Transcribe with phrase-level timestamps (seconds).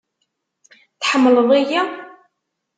[1.01, 1.81] Tḥemmleḍ-iyi?